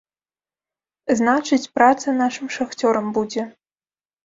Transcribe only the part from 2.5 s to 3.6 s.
шахцёрам будзе.